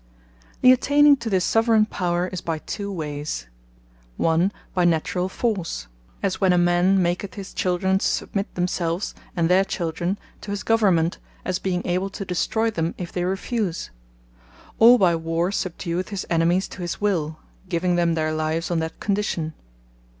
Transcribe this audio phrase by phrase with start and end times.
[0.61, 3.45] The attaining to this Soveraigne Power, is by two wayes.
[4.17, 5.85] One, by Naturall force;
[6.23, 10.63] as when a man maketh his children, to submit themselves, and their children to his
[10.63, 13.91] government, as being able to destroy them if they refuse,
[14.79, 17.37] or by Warre subdueth his enemies to his will,
[17.69, 19.53] giving them their lives on that condition.